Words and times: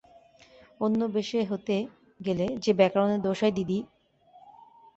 অন্য 0.79 0.99
বেশে 1.15 1.39
হতে 1.43 1.75
গেলে 2.19 2.45
যে 2.63 2.71
ব্যাকরণের 2.73 3.19
দোষ 3.21 3.39
হয় 3.43 3.53
দিদি! 3.57 3.79